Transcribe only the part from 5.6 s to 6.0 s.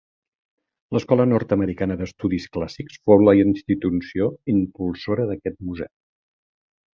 museu.